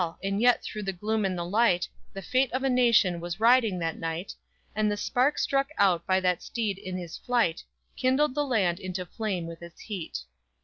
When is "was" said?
3.19-3.39